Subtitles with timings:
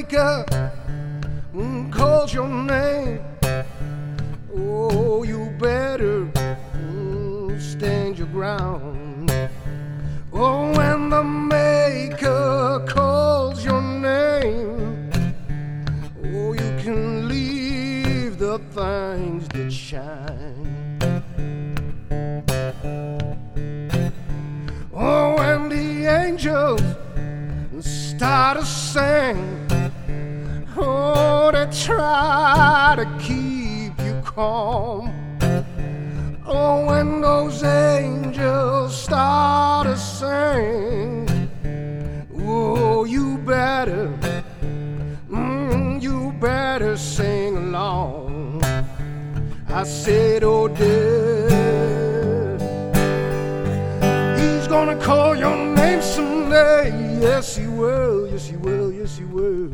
[0.00, 0.44] maker
[1.54, 3.20] mm, calls your name,
[4.54, 6.30] oh, you better
[7.58, 9.30] stand your ground.
[10.32, 15.10] Oh, when the maker calls your name,
[16.24, 20.69] oh, you can leave the things that shine.
[28.20, 29.66] Start to sing,
[30.76, 35.10] oh, they try to keep you calm.
[36.44, 41.48] Oh, when those angels start to sing,
[42.44, 44.12] oh, you better,
[45.30, 48.62] mm, you better sing along.
[49.66, 51.39] I said, oh, dear,
[54.86, 56.88] gonna call your name someday.
[57.20, 59.70] Yes, he will, yes, he will, yes, he will.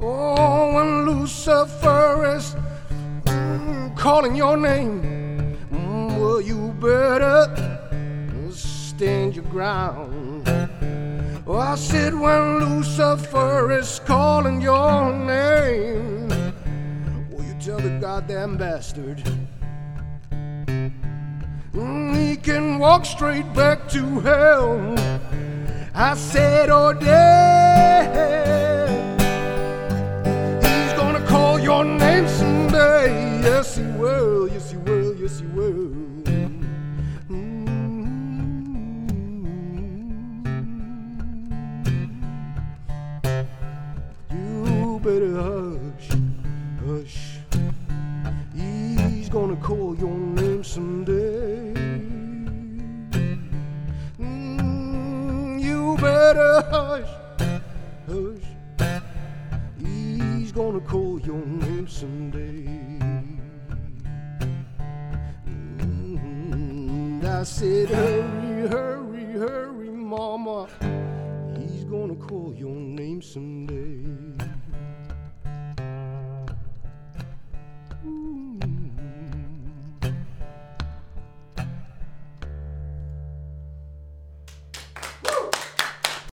[0.00, 2.56] Oh, when Lucifer is
[3.26, 5.02] mm, calling your name,
[5.70, 7.38] mm, well, you better
[8.50, 10.48] stand your ground.
[11.44, 16.28] Oh, I said, when Lucifer is calling your name,
[17.32, 19.20] will you tell the goddamn bastard?
[21.72, 24.94] Mm, he can walk straight back to hell.
[25.92, 28.04] I said, oh, dear.
[30.62, 33.40] He's gonna call your name someday.
[33.42, 34.48] Yes, he will.
[34.48, 35.16] Yes, he will.
[35.16, 36.21] Yes, he will.
[45.02, 46.10] Better hush,
[46.86, 47.38] hush.
[48.54, 51.74] He's gonna call your name someday.
[54.20, 57.08] Mm, you better hush,
[58.06, 58.46] hush.
[59.80, 62.62] He's gonna call your name someday.
[65.78, 70.68] Mm, I said, hurry, hurry, hurry, mama.
[71.58, 74.01] He's gonna call your name someday.